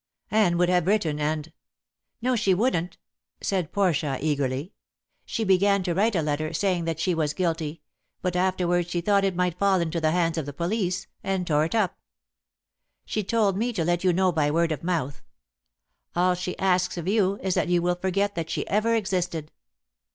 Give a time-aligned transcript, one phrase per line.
[0.31, 1.53] "Anne would have written, and"
[2.23, 2.97] "No, she wouldn't,"
[3.39, 4.73] said Portia, eagerly.
[5.27, 7.83] "She began to write a letter saying that she was guilty,
[8.19, 11.65] but afterwards she thought it might fall into the hands of the police, and tore
[11.65, 11.99] it up.
[13.05, 15.21] She told me to let you know by word of mouth.
[16.15, 19.51] All she asks of you is that you will forget that she ever existed."